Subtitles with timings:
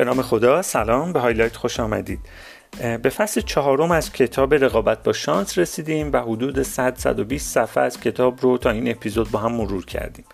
[0.00, 0.62] به نام خدا.
[0.62, 2.20] سلام به هایلایت خوش آمدید.
[3.02, 8.00] به فصل چهارم از کتاب رقابت با شانس رسیدیم و حدود 100 120 صفحه از
[8.00, 10.24] کتاب رو تا این اپیزود با هم مرور کردیم.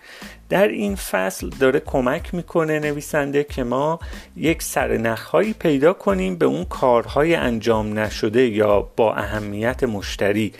[0.48, 3.98] در این فصل داره کمک می‌کنه نویسنده که ما
[4.36, 10.52] یک سرنخهایی پیدا کنیم به اون کارهای انجام نشده یا با اهمیت مشتری.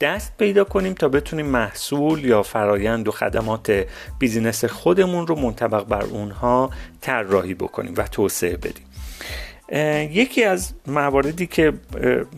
[0.00, 3.86] دست پیدا کنیم تا بتونیم محصول یا فرایند و خدمات
[4.18, 8.89] business خودمون رو منطبق بر اونها طراحی بکنیم و توسعه بدیم.
[10.10, 11.72] یکی از مواردی که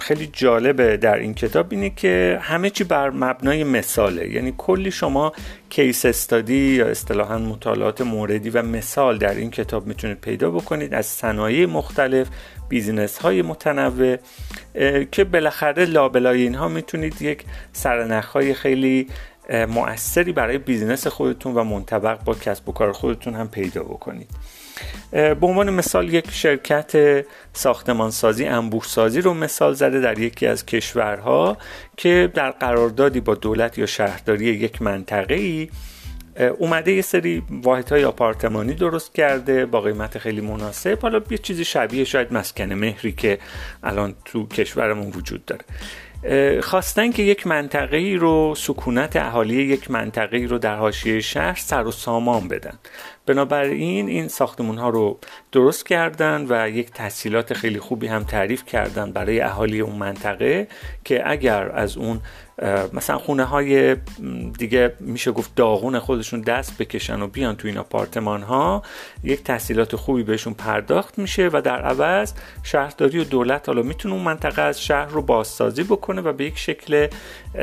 [0.00, 4.30] خیلی جالبه در این کتاب اینه که همه چی بر مبنای مثاله.
[4.30, 5.32] یعنی کلی شما
[5.70, 11.06] case study یا اصطلاحا مطالعات موردی و مثال در این کتاب می‌تونید پیدا بکنید از
[11.06, 12.28] صنایع مختلف
[12.68, 14.16] business های متنوع
[15.12, 19.06] که بالاخره لابلای اینها می‌تونید یک سرنخ های خیلی
[19.68, 24.30] مؤثری برای بیزینس خودتون و منطبق با کسب و کار خودتون هم پیدا بکنید.
[25.10, 31.56] به عنوان مثال یک شرکت ساختمانسازی انبوهسازی رو مثال زده در یکی از کشورها
[31.96, 35.68] که در قراردادی با دولت یا شهرداری یک منطقه ای
[36.58, 37.42] اومده یه سری
[37.90, 40.98] های آپارتمانی درست کرده با قیمت خیلی مناسب.
[41.02, 43.38] حالا یه چیزی شبیه شاید مسکن مهری که
[43.82, 45.64] الان تو کشورمون وجود داره.
[46.60, 51.58] خواستن که یک منطقه ای رو سکونت اهالی یک منطقه ای رو در حاشیه شهر
[51.58, 52.78] سر و سامان بدن.
[53.26, 55.18] بنابراین این ساختمون ها رو
[55.52, 60.68] درست کردن و یک تحصیلات خیلی خوبی هم تعریف کردن برای اهالی اون منطقه
[61.04, 62.20] که اگر از اون
[62.92, 63.96] مثلا خونه های
[64.58, 68.82] دیگه میشه گفت داغون خودشون دست بکشن و بیان تو این آپارتمان ها
[69.24, 74.24] یک تحصیلات خوبی بهشون پرداخت میشه و در عوض شهرداری و دولت حالا می‌تونه اون
[74.24, 77.06] منطقه از شهر رو بازسازی بکنه و به یک شکل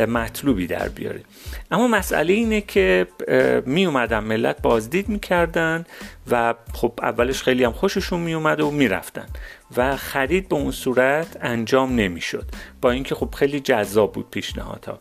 [0.07, 1.21] مطلوبی در بیاره.
[1.71, 3.07] اما مسئله اینه که
[3.65, 5.85] می اومدن ملت بازدید می‌کردن
[6.31, 9.25] و خب اولش خیلی هم خوششون می اومد و می‌رفتن
[9.77, 12.45] و خرید به اون صورت انجام نمی‌شد.
[12.81, 14.99] با اینکه خب خیلی جذاب بود پیشنهادها.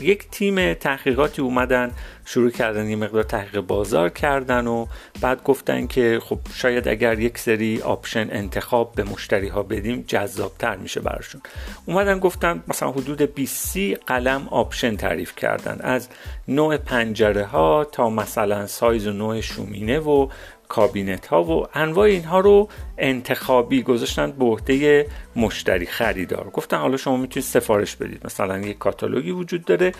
[0.00, 1.90] یک تیم تحقیقاتی اومدن
[2.30, 4.86] شروع کردن یه مقدار تحقیق بازار کردن و
[5.20, 10.76] بعد گفتن که خب شاید اگر یک سری option انتخاب به مشتری ها بدیم جذابتر
[10.76, 11.40] میشه براشون.
[11.86, 15.78] اومدن گفتن مثلا حدود 20 قلم option تعریف کردن.
[15.80, 16.08] از
[16.48, 20.28] نوع پنجره ها تا مثلا سایز و نوع شومینه و
[20.68, 22.68] کابینت ها و انواع اینها رو
[22.98, 25.06] انتخابی گذاشتن به عهده
[25.36, 26.50] مشتری خریدار.
[26.50, 28.26] گفتن حالا شما می‌تونید سفارش بدید.
[28.26, 29.92] مثلا یک کاتالوگی وجود داره.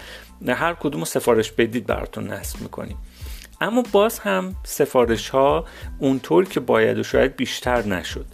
[0.48, 2.17] هر کدوم سفارش بدید براتون.
[2.20, 2.96] نصب می‌کنیم
[3.60, 5.64] اما باز هم سفارش ها
[5.98, 8.26] اونطور که باید و شاید بیشتر نشد.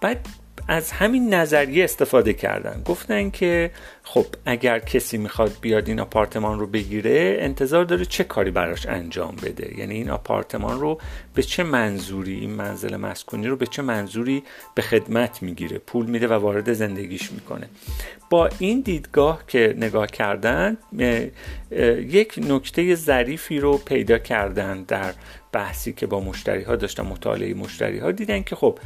[0.00, 0.26] بعد
[0.68, 2.82] از همین نظریه استفاده کردن.
[2.84, 3.70] گفتن که
[4.02, 9.36] خب اگر کسی می‌خواد بیاد این آپارتمان رو بگیره انتظار داره چه کاری براش انجام
[9.42, 11.00] بده؟ یعنی این آپارتمان رو
[11.34, 14.42] به چه منظوری این منزل مسکونی رو به چه منظوری
[14.74, 17.68] به خدمت می‌گیره؟ پول میده و وارد زندگیش می‌کنه.
[18.30, 20.76] با این دیدگاه که نگاه کردن
[21.98, 25.14] یک نکته ظریفی رو پیدا کردن در
[25.52, 28.78] بحثی که با مشتری ها داشتن مطالعه مشتری ها دیدن که خب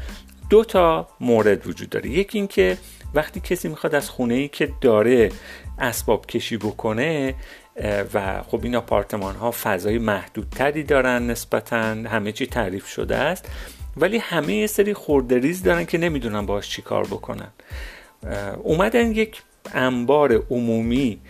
[0.50, 2.10] دو تا مورد وجود داره.
[2.10, 2.78] یکی اینکه
[3.14, 5.30] وقتی کسی می‌خواد از خونه ای که داره
[5.78, 7.34] اسباب کشی بکنه
[8.14, 13.50] و خب این آپارتمان ها فضای محدودتری دارن نسبتا همه چی تعریف شده است
[13.96, 17.50] ولی همه یه سری خوردریز دارن که نمی‌دونن باش چی کار بکنن.
[18.62, 19.42] اومدن یک
[19.74, 21.20] انبار عمومی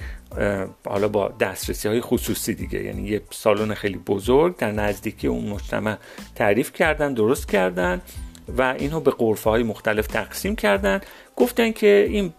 [0.86, 2.82] حالا با دسترسی های خصوصی دیگه.
[2.82, 5.96] یعنی یه سالن خیلی بزرگ در نزدیکی اون مجتمع
[6.34, 8.02] تعریف کردن درست کردن.
[8.58, 11.00] و اینو به قرفه های مختلف تقسیم کردن.
[11.36, 12.32] گفتن که این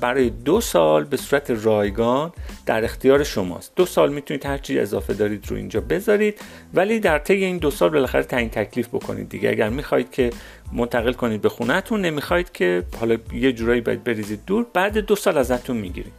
[0.00, 2.32] برای دو سال به صورت رایگان
[2.66, 3.72] در اختیار شماست.
[3.76, 6.40] دو سال می‌تونید هر چی اضافه دارید رو اینجا بذارید
[6.74, 9.50] ولی در طی این دو سال بالاخره تعیین تکلیف بکنید دیگه.
[9.50, 10.30] اگر می‌خواهید که
[10.72, 15.38] منتقل کنید به خونهتون نمی‌خواهید که حالا یه جورایی باید بریزید دور بعد دو سال
[15.38, 16.12] ازتون می‌گیریم.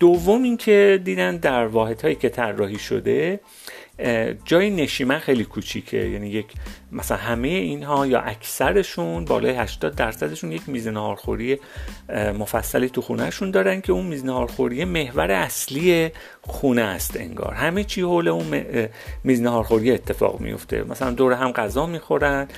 [0.00, 3.40] دوم اینکه دیدن در واحدهایی که طراحی شده
[4.44, 6.08] جای نشیمن خیلی کوچیکه.
[6.08, 6.46] یعنی یک
[6.92, 11.60] مثلا همه اینها یا اکثرشون بالای 80 درصدشون یک میز نهارخوری
[12.38, 16.10] مفصلی تو خونهشون دارن که اون میز نهارخوری محور اصلی
[16.40, 17.54] خونه است انگار.
[17.54, 18.64] همه چی حول اون
[19.24, 20.84] میز نهارخوری اتفاق میفته.
[20.84, 22.48] مثلا دور هم غذا می‌خورن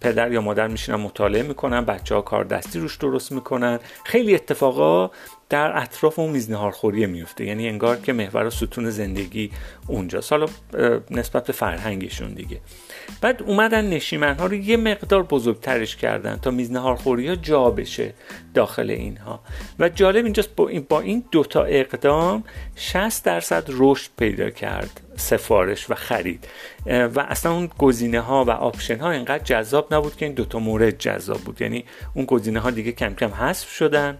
[0.00, 3.78] پدر یا مادر میشینن مطالعه می‌کنن بچه ها کار دستی روش درست می‌کنن.
[4.04, 5.10] خیلی اتفاقا
[5.50, 7.44] در اطراف اون میزنهار خوریه میفته.
[7.44, 9.50] یعنی انگار که محور و ستون زندگی
[9.86, 10.32] اونجاست.
[10.32, 10.46] حالا
[11.10, 12.60] نسبت به فرهنگشون دیگه.
[13.20, 18.14] بعد اومدن نشیمن ها رو یه مقدار بزرگترش کردن تا میزنهار خوری ها جا بشه
[18.54, 19.40] داخل اینها.
[19.78, 22.44] و جالب اینجاست با این, با این دوتا اقدام
[22.76, 26.48] 60 درصد رشد پیدا کرد سفارش و خرید.
[26.86, 30.98] و اصلا اون گزینه ها و option ها اینقدر جذاب نبود که این دوتا مورد
[30.98, 31.62] جذاب بود.
[31.62, 34.18] یعنی اون گزینه ها دیگه کم کم حذف شدن.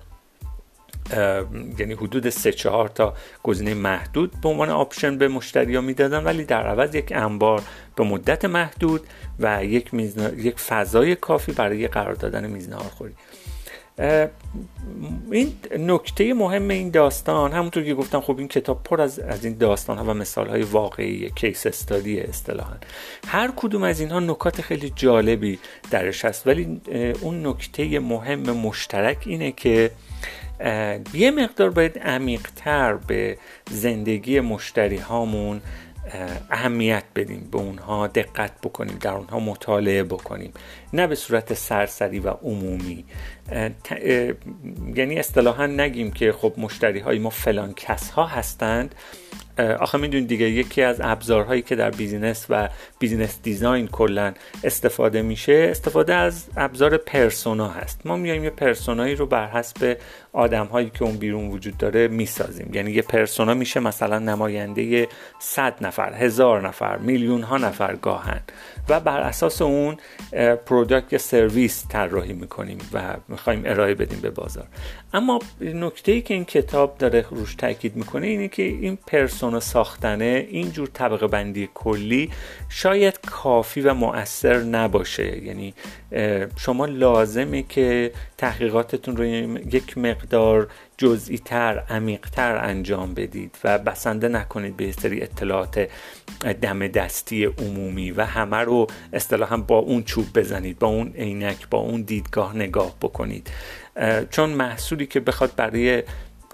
[1.78, 6.44] یعنی حدود سه چهار تا گزینه محدود به عنوان option به مشتری ها می‌دادن ولی
[6.44, 7.62] در عوض یک انبار
[7.96, 9.00] به مدت محدود
[9.40, 9.94] و یک,
[10.36, 13.14] یک فضای کافی برای قرار دادن میز ناهارخوری
[15.30, 19.58] این نکته مهم این داستان همونطور که گفتم خب این کتاب پر از, از این
[19.58, 22.76] داستان ها و مثال های واقعی کیس استادی اصطلاحا.
[23.26, 25.58] هر کدوم از اینها نکات خیلی جالبی
[25.90, 26.80] درش هست ولی
[27.20, 29.90] اون نکته مهم مشترک اینه که
[31.14, 33.38] یه مقدار باید عمیقتر به
[33.70, 35.60] زندگی مشتری هامون
[36.50, 40.52] اهمیت بدیم به اونها دقت بکنیم در اونها مطالعه بکنیم.
[40.92, 43.04] نه به صورت سرسری و عمومی.
[44.96, 48.94] یعنی اصطلاحا نگیم که خب مشتری های ما فلان کس ها هستند
[49.80, 52.68] آخه می‌دونید دیگه یکی از ابزارهایی که در business و
[52.98, 58.00] business design کلا استفاده میشه استفاده از ابزار persona هست.
[58.04, 59.96] ما میایم یه persona یی رو بر حسب
[60.32, 62.70] آدم هایی که اون بیرون وجود داره می‌سازیم.
[62.72, 65.08] یعنی یه persona میشه مثلا نماینده
[65.38, 68.40] 100 نفر هزار نفر میلیون ها نفر گاهاً.
[68.88, 69.96] و بر اساس اون
[70.66, 74.66] product یا سرویس طراحی می‌کنیم و می‌خوایم ارائه بدیم به بازار.
[75.14, 80.46] اما نکته ای که این کتاب داره روش تاکید می‌کنه اینه که این persona ساختنه
[80.50, 82.30] اینجور طبقه بندی کلی
[82.68, 85.44] شاید کافی و مؤثر نباشه.
[85.44, 85.74] یعنی
[86.56, 90.68] شما لازمه که تحقیقاتتون رو یک مقدار
[91.00, 95.88] جزئی تر عمیق تر انجام بدید و بسنده نکنید به سری اطلاعات
[96.62, 101.78] دم دستی عمومی و همه رو اصطلاحا با اون چوب بزنید با اون عینک با
[101.78, 103.50] اون دیدگاه نگاه بکنید.
[104.30, 106.02] چون محصولی که بخواد برای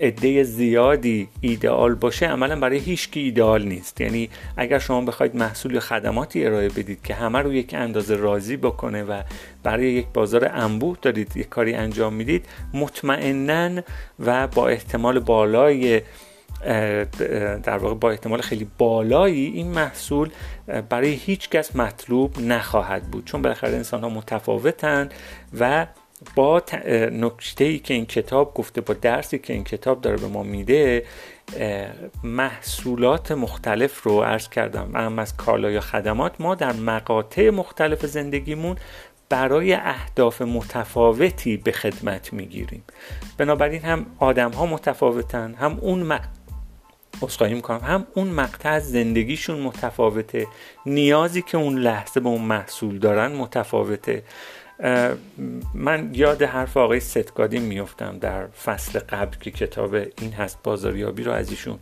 [0.01, 4.01] عده زیادی ایدئال باشه عملا برای هیچ کی ایدئال نیست.
[4.01, 8.57] یعنی اگر شما بخواید محصول یا خدماتی ارائه بدید که همه رو یک اندازه راضی
[8.57, 9.23] بکنه و
[9.63, 13.83] برای یک بازار انبوه دارید یک کاری انجام می‌دید مطمئنا
[14.19, 16.03] و با احتمال بالای
[17.63, 20.31] در واقع با احتمال خیلی بالایی این محصول
[20.89, 23.25] برای هیچ کس مطلوب نخواهد بود.
[23.25, 25.15] چون بالاخره انسان ها متفاوتند
[25.61, 25.87] و
[26.35, 26.63] با
[27.13, 31.05] نکته ای که این کتاب گفته با درسی که این کتاب داره به ما میده
[32.25, 34.97] محصولات مختلف رو عرض کردم.
[34.97, 38.77] هم از کالا یا خدمات ما در مقاطع مختلف زندگیمون
[39.29, 42.85] برای اهداف متفاوتی به خدمت می‌گیریم.
[43.39, 46.21] بنابراین هم آدم ها متفاوتن هم اون م...
[47.41, 50.47] می‌کنم هم اون مقطع زندگیشون متفاوته.
[50.87, 54.23] نیازی که اون لحظه به اون محصول دارن متفاوته.
[55.75, 61.33] من یاد حرف آقای ستگادی میفتم در فصل قبل که کتاب این هست بازاریابی رو
[61.33, 61.79] از ایشون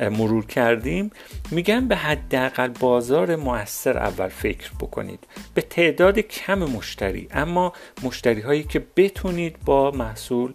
[0.00, 1.10] مرور کردیم.
[1.50, 5.26] میگن به حداقل بازار موثر اول فکر بکنید.
[5.54, 7.72] به تعداد کم مشتری اما
[8.02, 10.52] مشتری هایی که بتونید با محصول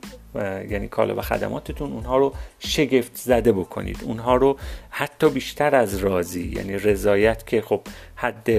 [0.69, 3.98] یعنی کالا و خدماتتون اونها رو شگفت زده بکنید.
[4.04, 4.57] اونها رو
[4.89, 7.81] حتی بیشتر از راضی یعنی رضایت که خب
[8.15, 8.50] حد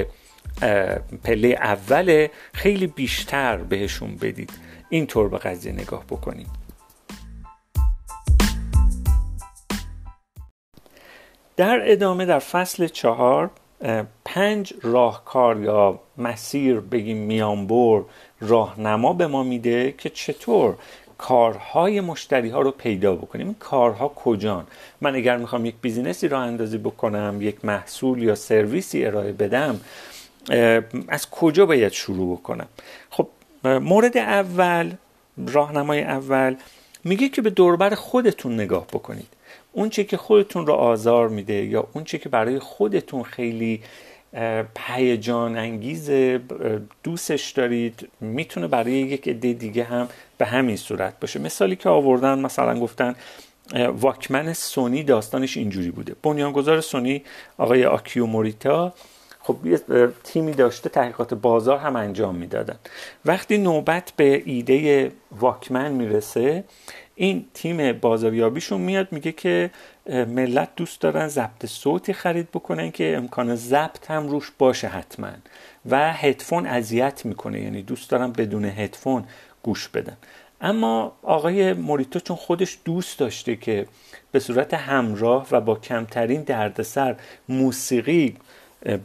[1.24, 4.50] پله اوله خیلی بیشتر بهشون بدید.
[4.88, 6.48] اینطور به قضیه نگاه بکنید
[11.56, 13.50] در ادامه در فصل چهار
[14.24, 18.02] پنج راهکار یا مسیر بگیم میانبر
[18.40, 20.74] راهنما به ما میده که چطور
[21.18, 23.46] کارهای مشتری ها رو پیدا بکنیم.
[23.46, 24.66] این کارها کجان؟
[25.00, 29.80] من اگر می‌خوام یک بیزینسی را اندازی بکنم یک محصول یا سرویسی ارائه بدم
[31.08, 32.68] از کجا باید شروع بکنم؟
[33.10, 33.28] خب
[33.64, 34.92] مورد اول
[35.46, 36.56] راهنمای اول
[37.04, 39.28] میگه که به دوربر خودتون نگاه بکنید.
[39.72, 43.82] اون چه که خودتون رو آزار میده یا اون چه که برای خودتون خیلی
[44.78, 46.10] هیجان انگیز
[47.02, 51.38] دوستش دارید می‌تونه برای یک عده دیگه هم به همین صورت باشه.
[51.38, 53.14] مثالی که آوردن مثلا گفتن
[53.74, 56.14] واکمن سونی داستانش اینجوری بوده.
[56.22, 57.22] بنیانگذار سونی
[57.58, 58.94] آقای آکیو موریتا
[59.48, 59.80] خب یه
[60.24, 62.76] تیمی داشته تحقیقات بازار هم انجام می‌دادن.
[63.24, 66.64] وقتی نوبت به ایده واکمن می‌رسه
[67.14, 69.70] این تیم بازاریابیشون میاد میگه که
[70.06, 75.30] ملت دوست دارن ضبط صوتی خرید بکنن که امکان ضبط هم روش باشه حتما.
[75.90, 79.24] و هدفون اذیت می‌کنه یعنی دوست دارن بدون هدفون
[79.62, 80.16] گوش بدن.
[80.60, 83.86] اما آقای موریتو چون خودش دوست داشته که
[84.32, 87.16] به صورت همراه و با کمترین دردسر
[87.48, 88.36] موسیقی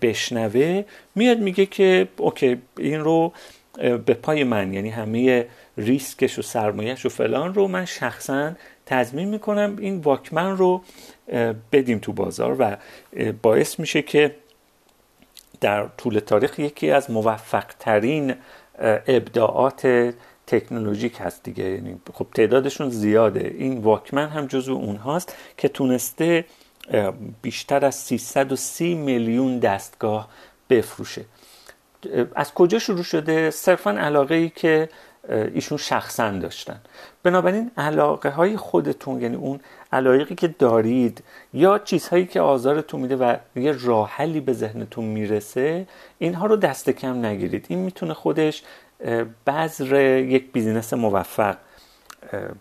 [0.01, 0.83] بشنوه
[1.15, 3.33] میاد میگه که اوکی این رو
[3.77, 8.51] به پای من یعنی همه ریسکش و سرمایهش و فلان رو من شخصا
[8.85, 10.81] تضمین می‌کنم این واکمن رو
[11.71, 12.77] بدیم تو بازار و
[13.41, 14.35] باعث میشه که
[15.61, 18.33] در طول تاریخ یکی از موفق ترین
[19.07, 20.13] ابداعات
[20.47, 21.63] تکنولوژیک هست دیگه.
[21.63, 23.55] یعنی خب تعدادشون زیاده.
[23.57, 26.45] این واکمن هم جزو اونهاست که تونسته
[27.41, 30.29] بیشتر از 330 میلیون دستگاه
[30.69, 31.25] بفروشه.
[32.35, 34.89] از کجا شروع شده؟ صرفا علاقه ای که
[35.29, 36.81] ایشون شخصا داشتن.
[37.23, 39.59] بنابراین علاقه های خودتون یعنی اون
[39.93, 41.23] علایقی که دارید
[41.53, 45.87] یا چیزهایی که آزارتون میده و یه راه حلی به ذهنتون می‌رسه
[46.19, 47.65] اینها رو دست کم نگیرید.
[47.69, 48.63] این می‌تونه خودش
[49.47, 51.57] بذر یک بیزینس موفق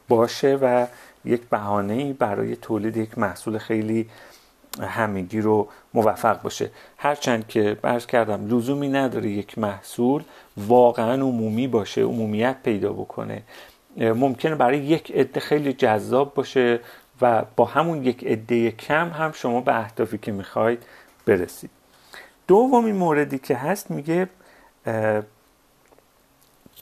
[0.09, 0.87] باشه و
[1.25, 4.09] یک بهانه برای تولید یک محصول خیلی
[4.81, 6.71] همگی رو موفق باشه.
[6.97, 10.23] هرچند که برش کردم لزومی نداره یک محصول
[10.57, 13.43] واقعا عمومی باشه عمومیت پیدا بکنه.
[13.97, 16.81] ممکنه برای یک عده خیلی جذاب باشه
[17.21, 20.83] و با همون یک عده کم هم شما به اهدافی که می‌خواید
[21.27, 21.71] برسید.
[22.49, 24.29] دومین موردی که هست میگه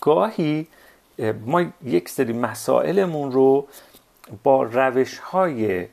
[0.00, 0.66] گاهی
[1.46, 3.66] ما یک سری مسائلمون رو
[4.42, 5.86] با روش های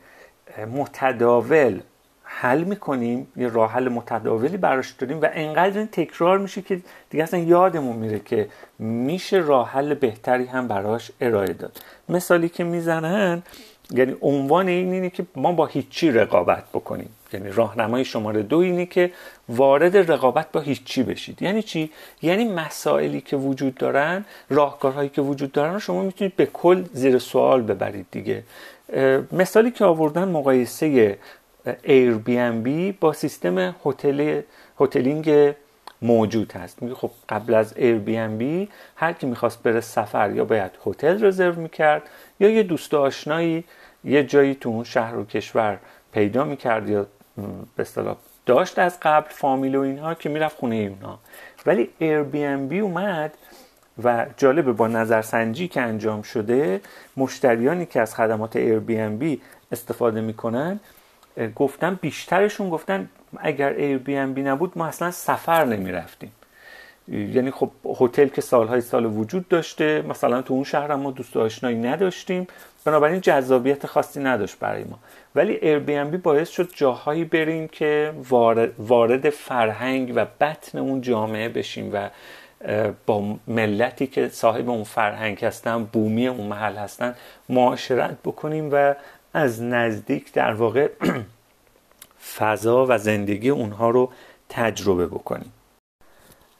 [0.75, 1.81] متداول
[2.23, 7.23] حل می‌کنیم یه راه حل متداولی براش داریم و انقدر این تکرار میشه که دیگه
[7.23, 11.77] اصلا یادمون میره که میشه راه حل بهتری هم براش ارائه داد.
[12.09, 13.43] مثالی که می‌زنن
[13.91, 17.09] یعنی عنوان این اینه که ما با هیچی رقابت بکنیم.
[17.33, 19.11] یعنی راهنمای شماره دو اینه که
[19.49, 21.41] وارد رقابت با هیچی بشید.
[21.41, 21.89] یعنی چی؟
[22.21, 27.61] یعنی مسائلی که وجود دارن راهکارهایی که وجود دارن شما می‌تونید به کل زیر سوال
[27.61, 28.43] ببرید دیگه.
[29.31, 31.17] مثالی که آوردن مقایسه
[32.63, 34.41] بی با سیستم هتل
[34.79, 35.53] هتلینگ
[36.01, 36.81] موجود هست.
[36.81, 42.01] میگه خب قبل از بی هر کی می‌خواست بره سفر یا باید هتل رزرو می‌کرد
[42.39, 43.63] یا یه دوست آشنایی
[44.03, 45.77] یه جایی تو اون شهر و کشور
[46.11, 47.07] پیدا می‌کرد یا
[47.75, 51.19] به اصطلاح داشت از قبل فامیل و اینها که می‌رفت خونه اونها.
[51.65, 51.89] ولی
[52.69, 53.37] بی اومد
[54.03, 56.81] و جالبه با نظرسنجی که انجام شده
[57.17, 60.79] مشتریانی که از خدمات بی استفاده می‌کنن
[61.55, 66.31] گفتن بیشترشون گفتن اگر بی نبود ما اصلا سفر نمی رفتیم
[67.07, 71.77] یعنی خب هتل که سالهای سال وجود داشته مثلا تو اون شهر ما دوست آشنایی
[71.77, 72.47] نداشتیم.
[72.85, 74.99] بنابراین جذابیت خاصی نداشت برای ما.
[75.35, 78.13] ولی بی باعث شد جاهایی بریم که
[78.77, 82.09] وارد فرهنگ و بطن اون جامعه بشیم و
[83.05, 87.15] با ملتی که صاحب اون فرهنگ هستن بومی اون محل هستن
[87.49, 88.95] معاشرت بکنیم و
[89.37, 90.89] از نزدیک در واقع
[92.37, 94.09] فضا و زندگی اونها رو
[94.49, 95.53] تجربه بکنیم.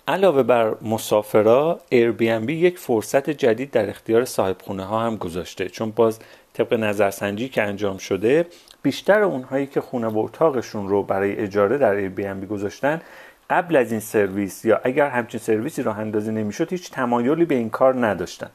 [0.07, 5.91] علاوه بر مسافرا Airbnb یک فرصت جدید در اختیار صاحب خونه ها هم گذاشته چون
[5.91, 6.19] باز
[6.53, 8.45] طبق نظرسنجی که انجام شده
[8.81, 13.01] بیشتر اونهایی که خونه و اتاقشون رو برای اجاره در Airbnb گذاشتن
[13.49, 17.69] قبل از این سرویس یا اگر همچین سرویسی راه اندازی نمی‌شد هیچ تمایلی به این
[17.69, 18.49] کار نداشتن.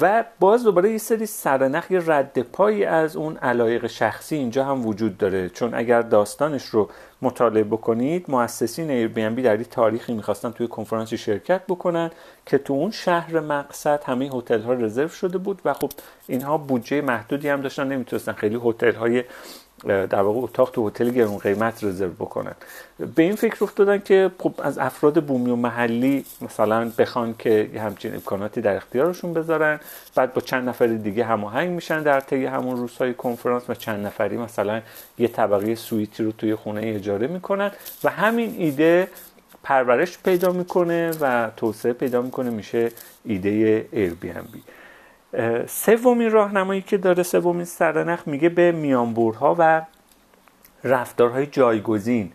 [0.00, 4.86] و باز دوباره یه سری سرنخ یه رد پایی از اون علایق شخصی اینجا هم
[4.86, 5.48] وجود داره.
[5.48, 6.88] چون اگر داستانش رو
[7.22, 12.10] مطالعه بکنید مؤسسین ایربی در این تاریخی می‌خواستن توی کنفرانسی شرکت بکنن
[12.46, 15.90] که تو اون شهر مقصد همه هتل ها رزرو شده بود و خب
[16.26, 19.24] اینها بودجه محدودی هم داشتن نمی‌تونستن خیلی هتل های
[19.86, 22.54] در واقع اتاق تو هتل گرون قیمت رزرو بکنن.
[23.16, 28.14] به این فکر افتادن که خب از افراد بومی و محلی مثلا بخوان که همچین
[28.14, 29.80] امکاناتی در اختیارشون بذارن
[30.14, 34.36] بعد با چند نفر دیگه هماهنگ میشن در طی همون روزهای کنفرانس و چند نفری
[34.36, 34.82] مثلا
[35.18, 37.70] یه طبقه سویتی رو توی خونه اجاره می‌کنن
[38.04, 39.08] و همین ایده
[39.62, 42.90] پرورش پیدا می‌کنه و توسعه پیدا می‌کنه میشه
[43.24, 44.58] ایده Airbnb.
[45.68, 49.82] سومین راهنمایی که داره سومین سرنخ میگه به میانبورها و
[50.84, 52.32] رفتارهای جایگزین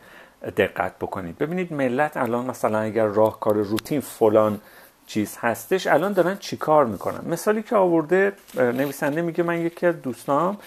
[0.57, 1.37] دقت بکنید.
[1.37, 4.59] ببینید ملت الان مثلا اگر راهکار روتین فلان
[5.07, 10.57] چیز هستش الان دارن چیکار می‌کنن؟ مثالی که آورده نویسنده میگه من یکی از دوستام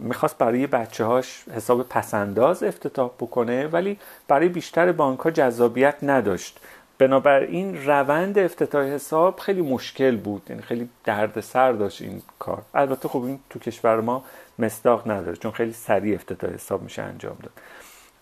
[0.00, 6.60] می‌خواست برای بچه هاش حساب پسنداز افتتاح بکنه ولی برای بیشتر بانک ها جذابیت نداشت.
[6.98, 10.42] بنابراین روند افتتاح حساب خیلی مشکل بود.
[10.50, 12.62] یعنی خیلی دردسر داشت این کار.
[12.74, 14.24] البته خب این تو کشور ما
[14.58, 17.52] مصداق نداره چون خیلی سریع افتتاح حساب میشه انجام داد.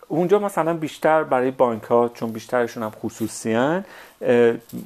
[0.07, 3.81] اونجا مثلا بیشتر برای بانک ها چون بیشترشون هم خصوصی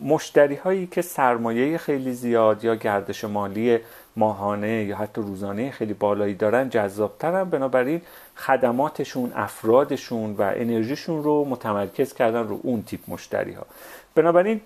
[0.04, 3.80] مشتری هایی که سرمایه خیلی زیاد یا گردش مالی
[4.16, 7.44] ماهانه یا حتی روزانه خیلی بالایی دارن جذابترن.
[7.44, 8.02] بنابراین
[8.36, 13.66] خدماتشون افرادشون و انرژیشون رو متمرکز کردن رو اون تیپ مشتری ها
[14.16, 14.62] بنابراین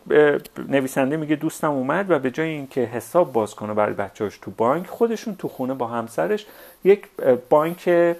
[0.70, 4.88] نویسنده میگه دوستم اومد و به جای اینکه حساب باز کنه برای بچه‌هاش تو بانک
[4.88, 6.46] خودشون تو خونه با همسرش
[6.84, 7.08] یک
[7.50, 8.16] بانک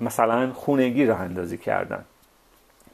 [0.00, 2.04] مثلا خونگی را اندازی کردن.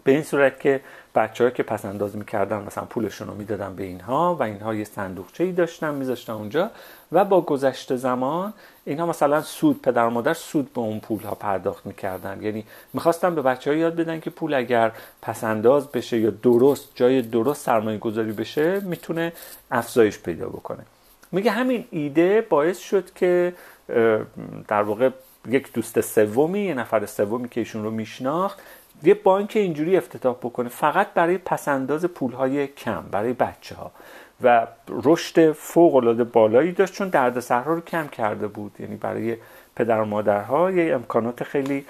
[0.05, 0.81] به این صورت که
[1.15, 5.45] بچه که پس انداز می‌کردن مثلا پولشون رو می‌دادن به اینها و اینها یه صندوقچه
[5.45, 6.71] ای داشتن میذاشتن اونجا
[7.13, 8.53] و با گذشت زمان
[8.85, 12.43] اینها مثلا سود پدر مادر سود به اون پول ها پرداخت می‌کردن.
[12.43, 14.93] یعنی می‌خواستن به بچه یاد بدن که پول اگر
[15.23, 19.33] پس انداز بشه یا درست جای درست سرمایه گذاری بشه می‌تونه
[19.71, 20.83] افزایش پیدا بکنه.
[21.33, 23.55] میگه همین ایده باعث شد که
[24.69, 25.11] در واقع
[25.49, 28.61] یک دوست سومی یه نفر سومی که ایشون رو میشناخت
[29.03, 33.91] یه بانک اینجوری افتتاح بکنه فقط برای پسنداز پولهای کم برای بچه ها
[34.43, 38.73] و رشد فوق العاده بالایی داشت چون دردسرها رو کم کرده بود.
[38.79, 39.37] یعنی برای
[39.77, 41.85] پدر و مادرها یه امکانات خیلی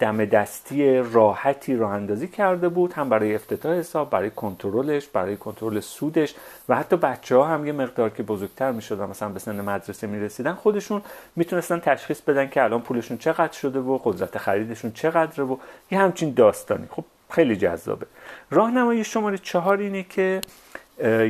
[0.00, 5.80] دم دستی راحتی راه اندازی کرده بود هم برای افتتاح حساب برای کنترلش برای کنترل
[5.80, 6.34] سودش
[6.68, 10.06] و حتی بچه ها هم یه مقدار که بزرگتر می شدن مثلا به سن مدرسه
[10.06, 11.02] می رسیدن خودشون
[11.36, 15.56] می‌تونستن تشخیص بدن که الان پولشون چقدر شده و قدرت خریدشون چقدره و
[15.90, 16.86] یه همچین داستانی.
[16.90, 18.06] خب خیلی جذابه.
[18.50, 20.40] راهنمای شماره چهار اینه که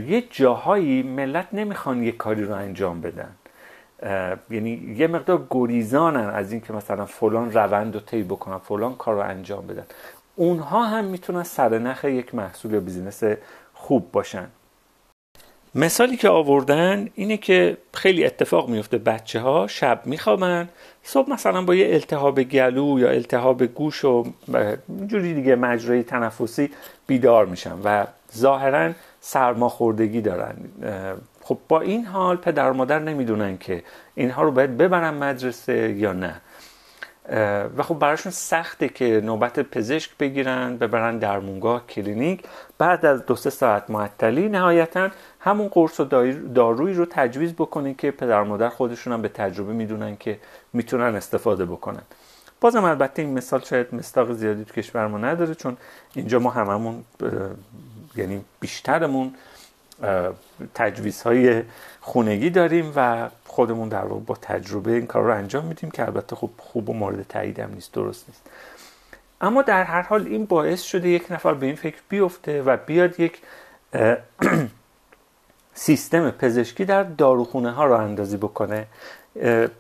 [0.09, 3.31] یه جاهایی ملت نمی‌خوان یه کاری رو انجام بدن.
[4.51, 9.21] یعنی یه مقدار گریزانن از اینکه مثلا فلان روند رو طی بکنن فلان کار رو
[9.21, 9.87] انجام بدن.
[10.37, 13.23] اونها هم می‌تونن سرنخ یک محصول یا بیزینس
[13.75, 14.47] خوب باشن.
[15.75, 20.69] مثالی که آوردن اینه که خیلی اتفاق میفته بچه ها شب میخوابن
[21.03, 24.25] صبح مثلا با یه التهاب گلو یا التهاب گوش و
[25.07, 26.71] جوری دیگه مجرای تنفسی
[27.07, 30.55] بیدار میشن و ظاهرا سرماخوردگی دارن.
[31.47, 33.83] خب با این حال پدر و مادر نمی‌دونن که
[34.15, 36.41] اینها رو باید ببرن مدرسه یا نه.
[37.77, 42.45] و خب براشون سخته که نوبت پزشک بگیرن ببرن درمونگاه کلینیک.
[42.79, 45.09] بعد از دو سه ساعت معطلی نهایتا
[45.41, 46.05] همون قرص و
[46.55, 50.39] دارویی رو تجویز بکنین که پدر مادر خودشون هم به تجربه می‌دونن که
[50.73, 52.03] می‌تونن استفاده بکنن.
[52.61, 55.77] بازم البته این مثال شاید مستاق زیادی تو کشور ما نداره چون
[56.15, 57.05] اینجا ما هممون
[58.17, 59.35] یعنی بیشترمون
[60.75, 61.63] تجویزهای
[62.01, 66.37] خونگی داریم و خودمون در واقع با تجربه این کار رو انجام میدیم که البته
[66.37, 68.43] خب خوب و مورد تایید هم نیست درست نیست.
[69.41, 73.21] اما در هر حال این باعث شده یک نفر به این فکر بیفته و بیاد
[73.21, 73.41] یک
[75.75, 78.87] سیستم پزشکی در داروخونه ها رو اندازی بکنه.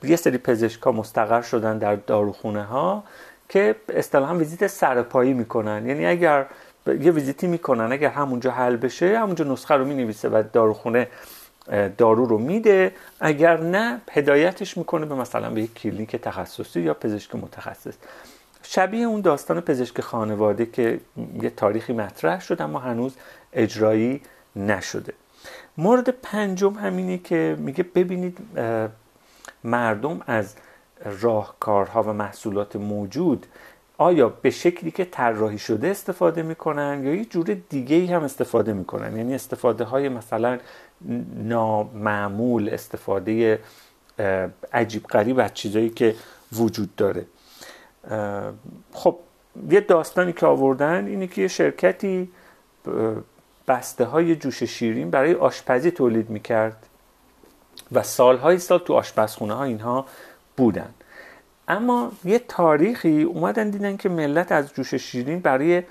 [0.02, 3.04] یه سری پزشک ها مستقر شدن در داروخونه ها
[3.48, 5.86] که اصطلاحا ویزیت سرپایی می‌کنن.
[5.86, 6.46] یعنی اگر
[6.86, 7.92] یه ویزیتی می‌کنن.
[7.92, 11.08] اگر همونجا حل بشه همونجا نسخه رو می‌نویسه و داروخونه
[11.98, 12.92] دارو رو میده.
[13.20, 17.94] اگر نه هدایتش می‌کنه به مثلا به یک کلینیک تخصصی یا پزشک متخصص.
[18.62, 21.00] شبیه اون داستان پزشک خانواده که
[21.42, 23.14] یه تاریخی مطرح شد اما هنوز
[23.52, 24.20] اجرایی
[24.56, 25.12] نشده.
[25.78, 28.38] مورد پنجم همینه که میگه ببینید
[29.64, 30.54] مردم از
[31.20, 33.46] راهکارها و محصولات موجود
[33.98, 38.72] آیا به شکلی که طراحی شده استفاده می‌کنن یا یه جور دیگه ای هم استفاده
[38.72, 40.58] می‌کنن؟ یعنی استفاده های مثلا
[41.36, 43.58] نامعمول استفاده
[44.72, 46.14] عجیب غریب از چیزایی که
[46.52, 47.26] وجود داره.
[48.92, 49.18] خب
[49.70, 52.30] یه داستانی که آوردن اینه که یه شرکتی
[53.68, 56.86] بسته های جوش شیرین برای آشپزی تولید می‌کرد
[57.92, 60.06] و سالهای سال تو آشپزخونه ها اینها
[60.56, 60.94] بودن.
[61.68, 65.82] اما یه تاریخی اومدن دیدن که ملت از جوش شیرین برای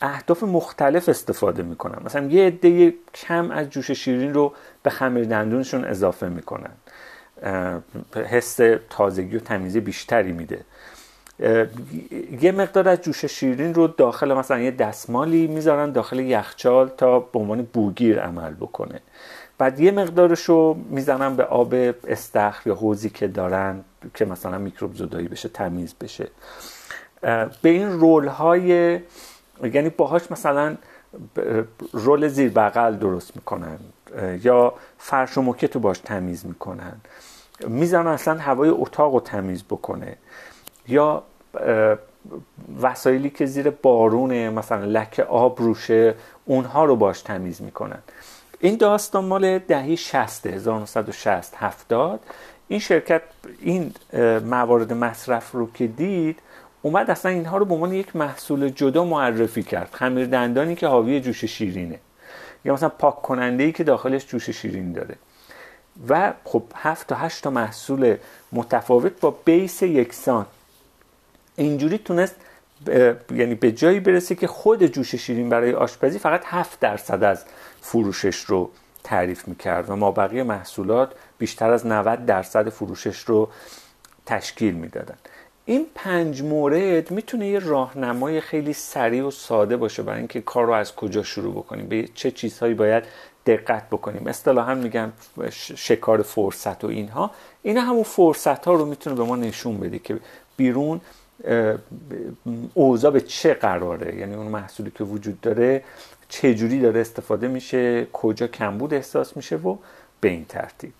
[0.00, 1.98] اهداف مختلف استفاده می‌کنن.
[2.04, 6.70] مثلا یه عده کم از جوش شیرین رو به خمیر دندونشون اضافه می‌کنن.
[8.14, 10.60] حس تازگی و تمیزی بیشتری میده.
[12.40, 17.38] یه مقدار از جوش شیرین رو داخل مثلا یه دستمالی می‌ذارن داخل یخچال تا به
[17.38, 19.00] عنوان بوگیر عمل بکنه.
[19.58, 21.74] بعد یه مقدارش رو می‌زنن به آب
[22.08, 26.28] استخر یا حوزی که دارن که مثلا میکروب زدایی بشه تمیز بشه.
[27.62, 29.00] به این رول های
[29.62, 30.76] یعنی باهاش مثلا
[31.92, 33.78] رول زیر بغل درست می‌کنن
[34.42, 36.92] یا فرش و موکت رو باش تمیز می‌کنن.
[37.68, 40.16] می‌زنن اصلا هوای اتاق رو تمیز بکنه.
[40.88, 41.22] یا
[42.82, 46.14] وسایلی که زیر بارونه مثلا لکه آب روشه
[46.44, 47.98] اونها رو باش تمیز می‌کنن.
[48.60, 52.20] این داستان مال دهی 60 1960 70
[52.68, 53.22] این شرکت
[53.60, 53.94] این
[54.44, 56.38] موارد مصرف رو که دید
[56.82, 59.88] اومد اصلا اینها رو به عنوان یک محصول جدا معرفی کرد.
[59.92, 61.98] خمیر دندانی که حاوی جوش شیرینه.
[62.64, 65.14] یا مثلا پاک کننده ای که داخلش جوش شیرین داره.
[66.08, 68.16] و خب هفت تا هشت تا محصول
[68.52, 70.46] متفاوت با بیس یکسان.
[71.56, 72.36] اینجوری تونست
[73.30, 77.44] یعنی به جایی برسه که خود جوش شیرین برای آشپزی فقط 7 درصد از
[77.80, 78.70] فروشش رو
[79.04, 83.48] تعریف می‌کرد و ما بقیه محصولات بیشتر از 90 درصد فروشش رو
[84.26, 85.16] تشکیل می‌دادن.
[85.64, 90.72] این پنج مورد می‌تونه یه راهنمای خیلی سریع و ساده باشه برای اینکه کار رو
[90.72, 93.04] از کجا شروع بکنیم به چه چیزهایی باید
[93.46, 94.26] دقت بکنیم.
[94.26, 95.12] اصطلاحا میگن
[95.50, 97.30] شکار فرصت و اینها.
[97.62, 100.18] اینا همون فرصت ها رو می‌تونه به ما نشون بده که
[100.56, 101.00] بیرون
[102.74, 105.84] اوضاع به چه قراره؟ یعنی اون محصولی که وجود داره
[106.28, 109.76] چه جوری داره استفاده میشه؟ کجا کمبود احساس میشه؟ و
[110.20, 110.92] به این ترتیب.